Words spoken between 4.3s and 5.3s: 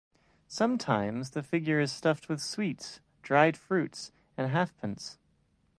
and halfpence.